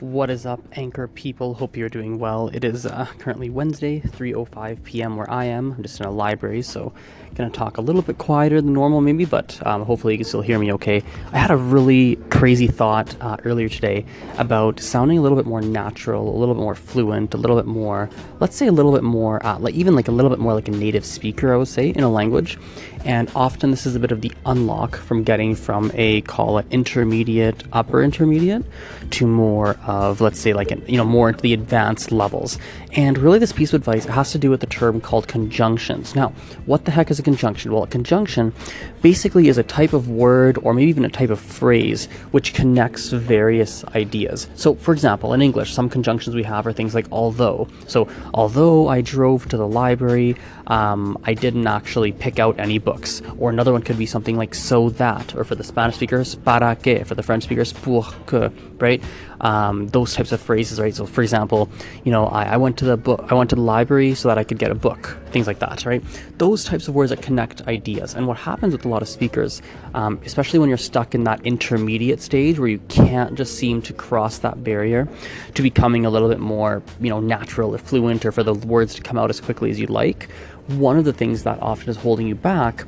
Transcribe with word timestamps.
What 0.00 0.30
is 0.30 0.46
up, 0.46 0.60
Anchor 0.74 1.08
people? 1.08 1.54
Hope 1.54 1.76
you're 1.76 1.88
doing 1.88 2.20
well. 2.20 2.50
It 2.52 2.62
is 2.62 2.86
uh, 2.86 3.06
currently 3.18 3.50
Wednesday, 3.50 3.98
3:05 3.98 4.84
p.m. 4.84 5.16
where 5.16 5.28
I 5.28 5.46
am. 5.46 5.72
I'm 5.72 5.82
just 5.82 5.98
in 5.98 6.06
a 6.06 6.10
library, 6.12 6.62
so 6.62 6.92
gonna 7.38 7.50
talk 7.50 7.78
a 7.78 7.80
little 7.80 8.02
bit 8.02 8.18
quieter 8.18 8.60
than 8.60 8.72
normal, 8.72 9.00
maybe, 9.00 9.24
but 9.24 9.64
um, 9.66 9.84
hopefully 9.84 10.14
you 10.14 10.18
can 10.18 10.24
still 10.24 10.40
hear 10.40 10.58
me 10.58 10.72
okay. 10.72 11.02
I 11.32 11.38
had 11.38 11.50
a 11.50 11.56
really 11.56 12.16
crazy 12.30 12.66
thought 12.66 13.14
uh, 13.20 13.36
earlier 13.44 13.68
today 13.68 14.04
about 14.38 14.80
sounding 14.80 15.18
a 15.18 15.22
little 15.22 15.36
bit 15.36 15.46
more 15.46 15.60
natural, 15.60 16.28
a 16.28 16.36
little 16.36 16.54
bit 16.54 16.60
more 16.60 16.74
fluent, 16.74 17.34
a 17.34 17.36
little 17.36 17.56
bit 17.56 17.66
more, 17.66 18.10
let's 18.40 18.56
say, 18.56 18.66
a 18.66 18.72
little 18.72 18.92
bit 18.92 19.04
more, 19.04 19.44
uh, 19.46 19.58
like 19.58 19.74
even 19.74 19.94
like 19.94 20.08
a 20.08 20.12
little 20.12 20.30
bit 20.30 20.40
more 20.40 20.52
like 20.52 20.68
a 20.68 20.72
native 20.72 21.04
speaker, 21.04 21.54
I 21.54 21.56
would 21.56 21.68
say, 21.68 21.90
in 21.90 22.02
a 22.02 22.10
language. 22.10 22.58
And 23.04 23.30
often 23.34 23.70
this 23.70 23.86
is 23.86 23.94
a 23.94 24.00
bit 24.00 24.10
of 24.10 24.20
the 24.20 24.32
unlock 24.44 24.96
from 24.96 25.22
getting 25.22 25.54
from 25.54 25.92
a 25.94 26.20
call 26.22 26.58
it 26.58 26.66
intermediate, 26.70 27.62
upper 27.72 28.02
intermediate, 28.02 28.64
to 29.12 29.26
more 29.26 29.76
of 29.88 30.20
let's 30.20 30.38
say 30.38 30.52
like 30.52 30.70
you 30.86 30.96
know 30.96 31.04
more 31.04 31.28
into 31.30 31.40
the 31.40 31.54
advanced 31.54 32.12
levels. 32.12 32.58
And 32.92 33.18
really, 33.18 33.38
this 33.38 33.52
piece 33.52 33.72
of 33.72 33.80
advice 33.80 34.04
has 34.04 34.32
to 34.32 34.38
do 34.38 34.50
with 34.50 34.60
the 34.60 34.66
term 34.66 35.00
called 35.00 35.28
conjunctions. 35.28 36.14
Now, 36.14 36.30
what 36.66 36.84
the 36.84 36.90
heck 36.90 37.10
is 37.10 37.18
a 37.18 37.22
conjunction? 37.22 37.72
Well, 37.72 37.82
a 37.82 37.86
conjunction 37.86 38.52
basically 39.02 39.48
is 39.48 39.58
a 39.58 39.62
type 39.62 39.92
of 39.92 40.08
word 40.08 40.58
or 40.62 40.74
maybe 40.74 40.88
even 40.90 41.04
a 41.04 41.08
type 41.08 41.30
of 41.30 41.40
phrase 41.40 42.06
which 42.30 42.54
connects 42.54 43.10
various 43.10 43.84
ideas. 43.94 44.48
So, 44.54 44.74
for 44.74 44.92
example, 44.92 45.32
in 45.32 45.42
English, 45.42 45.72
some 45.72 45.88
conjunctions 45.88 46.36
we 46.36 46.42
have 46.42 46.66
are 46.66 46.72
things 46.72 46.94
like 46.94 47.06
although. 47.10 47.68
So, 47.86 48.08
although 48.34 48.88
I 48.88 49.00
drove 49.00 49.48
to 49.48 49.56
the 49.56 49.66
library, 49.66 50.36
um, 50.66 51.18
I 51.24 51.34
didn't 51.34 51.66
actually 51.66 52.12
pick 52.12 52.38
out 52.38 52.58
any 52.58 52.78
books. 52.78 53.22
Or 53.38 53.50
another 53.50 53.72
one 53.72 53.82
could 53.82 53.98
be 53.98 54.06
something 54.06 54.36
like 54.36 54.54
so 54.54 54.90
that, 54.90 55.34
or 55.34 55.44
for 55.44 55.54
the 55.54 55.64
Spanish 55.64 55.96
speakers, 55.96 56.34
para 56.34 56.76
que, 56.76 57.04
for 57.04 57.14
the 57.14 57.22
French 57.22 57.44
speakers, 57.44 57.72
pour 57.72 58.04
que, 58.26 58.50
right? 58.78 59.02
Um, 59.78 59.88
those 59.88 60.14
types 60.14 60.32
of 60.32 60.40
phrases, 60.40 60.80
right? 60.80 60.94
So, 60.94 61.06
for 61.06 61.22
example, 61.22 61.68
you 62.04 62.12
know, 62.12 62.26
I, 62.26 62.44
I 62.44 62.56
went 62.56 62.76
to 62.78 62.84
the 62.84 62.96
book, 62.96 63.24
I 63.28 63.34
went 63.34 63.50
to 63.50 63.56
the 63.56 63.62
library 63.62 64.14
so 64.14 64.28
that 64.28 64.38
I 64.38 64.44
could 64.44 64.58
get 64.58 64.70
a 64.70 64.74
book, 64.74 65.16
things 65.30 65.46
like 65.46 65.60
that, 65.60 65.84
right? 65.84 66.02
Those 66.38 66.64
types 66.64 66.88
of 66.88 66.94
words 66.94 67.10
that 67.10 67.22
connect 67.22 67.66
ideas. 67.68 68.14
And 68.14 68.26
what 68.26 68.36
happens 68.38 68.72
with 68.72 68.84
a 68.84 68.88
lot 68.88 69.02
of 69.02 69.08
speakers, 69.08 69.62
um, 69.94 70.20
especially 70.24 70.58
when 70.58 70.68
you're 70.68 70.78
stuck 70.78 71.14
in 71.14 71.24
that 71.24 71.44
intermediate 71.46 72.20
stage 72.20 72.58
where 72.58 72.68
you 72.68 72.80
can't 72.88 73.34
just 73.36 73.56
seem 73.56 73.82
to 73.82 73.92
cross 73.92 74.38
that 74.38 74.64
barrier 74.64 75.08
to 75.54 75.62
becoming 75.62 76.04
a 76.04 76.10
little 76.10 76.28
bit 76.28 76.40
more, 76.40 76.82
you 77.00 77.10
know, 77.10 77.20
natural 77.20 77.74
or 77.74 77.78
fluent 77.78 78.24
or 78.24 78.32
for 78.32 78.42
the 78.42 78.54
words 78.54 78.94
to 78.94 79.02
come 79.02 79.18
out 79.18 79.30
as 79.30 79.40
quickly 79.40 79.70
as 79.70 79.78
you'd 79.78 79.90
like, 79.90 80.28
one 80.66 80.98
of 80.98 81.04
the 81.04 81.12
things 81.12 81.44
that 81.44 81.60
often 81.62 81.88
is 81.88 81.96
holding 81.96 82.26
you 82.26 82.34
back 82.34 82.84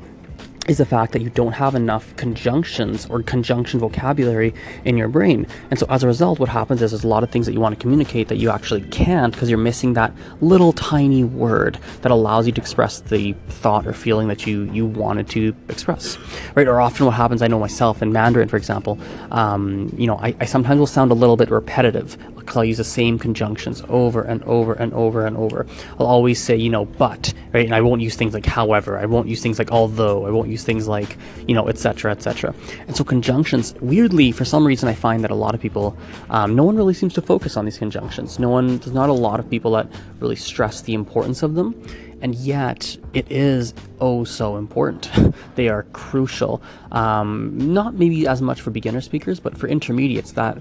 is 0.67 0.77
the 0.77 0.85
fact 0.85 1.11
that 1.13 1.21
you 1.21 1.29
don't 1.31 1.53
have 1.53 1.73
enough 1.73 2.15
conjunctions 2.17 3.07
or 3.07 3.23
conjunction 3.23 3.79
vocabulary 3.79 4.53
in 4.85 4.95
your 4.95 5.07
brain. 5.07 5.47
And 5.71 5.79
so 5.79 5.87
as 5.89 6.03
a 6.03 6.07
result, 6.07 6.39
what 6.39 6.49
happens 6.49 6.81
is 6.81 6.91
there's 6.91 7.03
a 7.03 7.07
lot 7.07 7.23
of 7.23 7.31
things 7.31 7.47
that 7.47 7.53
you 7.53 7.59
want 7.59 7.75
to 7.75 7.81
communicate 7.81 8.27
that 8.27 8.37
you 8.37 8.51
actually 8.51 8.81
can't 8.83 9.33
because 9.33 9.49
you're 9.49 9.57
missing 9.57 9.93
that 9.93 10.13
little 10.39 10.71
tiny 10.73 11.23
word 11.23 11.79
that 12.01 12.11
allows 12.11 12.45
you 12.45 12.51
to 12.53 12.61
express 12.61 13.01
the 13.01 13.33
thought 13.49 13.87
or 13.87 13.93
feeling 13.93 14.27
that 14.27 14.45
you, 14.45 14.63
you 14.71 14.85
wanted 14.85 15.27
to 15.29 15.55
express. 15.67 16.17
Right? 16.55 16.67
Or 16.67 16.79
often 16.79 17.07
what 17.07 17.15
happens, 17.15 17.41
I 17.41 17.47
know 17.47 17.59
myself 17.59 18.01
in 18.03 18.13
Mandarin, 18.13 18.47
for 18.47 18.57
example, 18.57 18.99
um, 19.31 19.91
you 19.97 20.05
know, 20.05 20.17
I, 20.17 20.35
I 20.39 20.45
sometimes 20.45 20.77
will 20.77 20.87
sound 20.87 21.11
a 21.11 21.15
little 21.15 21.37
bit 21.37 21.49
repetitive 21.49 22.17
because 22.35 22.57
I'll 22.57 22.65
use 22.65 22.77
the 22.77 22.83
same 22.83 23.17
conjunctions 23.17 23.83
over 23.89 24.21
and 24.21 24.43
over 24.43 24.73
and 24.73 24.93
over 24.93 25.25
and 25.25 25.37
over. 25.37 25.65
I'll 25.99 26.07
always 26.07 26.41
say, 26.41 26.55
you 26.55 26.69
know, 26.69 26.85
but, 26.85 27.33
right? 27.53 27.65
And 27.65 27.73
I 27.73 27.81
won't 27.81 28.01
use 28.01 28.15
things 28.15 28.33
like 28.33 28.45
however. 28.45 28.97
I 28.97 29.05
won't 29.05 29.27
use 29.27 29.41
things 29.41 29.57
like 29.59 29.71
although. 29.71 30.25
I 30.25 30.31
won't 30.31 30.49
use 30.51 30.63
things 30.63 30.87
like, 30.87 31.17
you 31.47 31.55
know, 31.55 31.67
etc., 31.67 32.11
etc. 32.11 32.53
And 32.87 32.95
so 32.95 33.03
conjunctions, 33.03 33.73
weirdly, 33.81 34.31
for 34.31 34.45
some 34.45 34.65
reason, 34.65 34.89
I 34.89 34.93
find 34.93 35.23
that 35.23 35.31
a 35.31 35.35
lot 35.35 35.55
of 35.55 35.61
people, 35.61 35.97
um, 36.29 36.55
no 36.55 36.63
one 36.63 36.75
really 36.75 36.93
seems 36.93 37.13
to 37.15 37.21
focus 37.21 37.57
on 37.57 37.65
these 37.65 37.77
conjunctions. 37.77 38.39
No 38.39 38.49
one, 38.49 38.77
there's 38.79 38.93
not 38.93 39.09
a 39.09 39.13
lot 39.13 39.39
of 39.39 39.49
people 39.49 39.71
that 39.71 39.87
really 40.19 40.35
stress 40.35 40.81
the 40.81 40.93
importance 40.93 41.43
of 41.43 41.55
them. 41.55 41.81
And 42.21 42.35
yet, 42.35 42.97
it 43.13 43.25
is 43.31 43.73
oh 43.99 44.23
so 44.23 44.57
important. 44.57 45.09
they 45.55 45.69
are 45.69 45.83
crucial. 45.93 46.61
Um, 46.91 47.73
not 47.73 47.95
maybe 47.95 48.27
as 48.27 48.41
much 48.41 48.61
for 48.61 48.69
beginner 48.69 49.01
speakers, 49.01 49.39
but 49.39 49.57
for 49.57 49.67
intermediates 49.67 50.33
that 50.33 50.59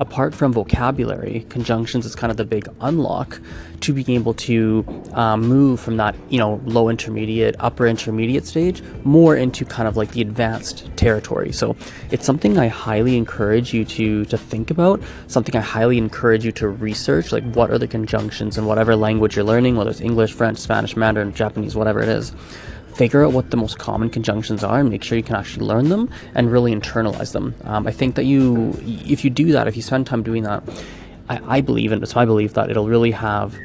apart 0.00 0.34
from 0.34 0.50
vocabulary, 0.50 1.46
conjunctions 1.50 2.06
is 2.06 2.14
kind 2.14 2.30
of 2.30 2.38
the 2.38 2.44
big 2.44 2.66
unlock 2.80 3.38
to 3.80 3.92
being 3.92 4.10
able 4.10 4.32
to 4.32 4.84
um, 5.12 5.42
move 5.42 5.78
from 5.78 5.98
that, 5.98 6.16
you 6.30 6.38
know, 6.38 6.60
low 6.64 6.88
intermediate, 6.88 7.54
upper 7.58 7.86
intermediate 7.86 8.46
stage 8.46 8.82
more 9.04 9.36
into 9.36 9.64
kind 9.64 9.86
of 9.86 9.98
like 9.98 10.10
the 10.12 10.22
advanced 10.22 10.90
territory. 10.96 11.52
So 11.52 11.76
it's 12.10 12.24
something 12.24 12.58
I 12.58 12.68
highly 12.68 13.16
encourage 13.16 13.74
you 13.74 13.84
to 13.84 14.24
to 14.24 14.38
think 14.38 14.70
about. 14.70 15.02
Something 15.26 15.54
I 15.54 15.60
highly 15.60 15.98
encourage 15.98 16.44
you 16.46 16.52
to 16.52 16.68
research. 16.68 17.30
Like 17.30 17.44
what 17.54 17.70
are 17.70 17.78
the 17.78 17.88
conjunctions 17.88 18.56
in 18.56 18.64
whatever 18.64 18.96
language 18.96 19.36
you're 19.36 19.44
learning, 19.44 19.76
whether 19.76 19.90
it's 19.90 20.00
English, 20.00 20.32
French, 20.32 20.58
Spanish, 20.58 20.96
Mandarin, 20.96 21.34
Japanese, 21.34 21.76
whatever 21.76 22.00
it 22.00 22.08
is 22.08 22.32
figure 22.94 23.24
out 23.24 23.32
what 23.32 23.50
the 23.50 23.56
most 23.56 23.78
common 23.78 24.10
conjunctions 24.10 24.62
are 24.64 24.80
and 24.80 24.90
make 24.90 25.02
sure 25.02 25.16
you 25.16 25.24
can 25.24 25.36
actually 25.36 25.66
learn 25.66 25.88
them 25.88 26.10
and 26.34 26.50
really 26.50 26.74
internalize 26.74 27.32
them. 27.32 27.54
Um, 27.64 27.86
I 27.86 27.92
think 27.92 28.14
that 28.16 28.24
you, 28.24 28.76
if 28.84 29.24
you 29.24 29.30
do 29.30 29.52
that, 29.52 29.68
if 29.68 29.76
you 29.76 29.82
spend 29.82 30.06
time 30.06 30.22
doing 30.22 30.42
that, 30.44 30.62
I, 31.28 31.58
I 31.58 31.60
believe, 31.60 31.92
and 31.92 32.02
it's 32.02 32.14
my 32.14 32.24
belief 32.24 32.54
that 32.54 32.70
it'll 32.70 32.88
really 32.88 33.12
have 33.12 33.56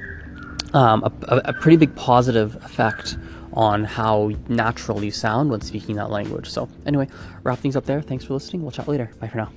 um, 0.73 1.03
a, 1.03 1.37
a 1.45 1.53
pretty 1.53 1.77
big 1.77 1.95
positive 1.95 2.55
effect 2.63 3.17
on 3.53 3.85
how 3.85 4.31
natural 4.49 5.03
you 5.03 5.11
sound 5.11 5.49
when 5.49 5.61
speaking 5.61 5.95
that 5.95 6.09
language. 6.09 6.49
So, 6.49 6.69
anyway, 6.85 7.07
wrap 7.43 7.59
things 7.59 7.75
up 7.75 7.85
there. 7.85 8.01
Thanks 8.01 8.25
for 8.25 8.33
listening. 8.33 8.61
We'll 8.61 8.71
chat 8.71 8.87
later. 8.87 9.09
Bye 9.19 9.29
for 9.29 9.37
now. 9.37 9.51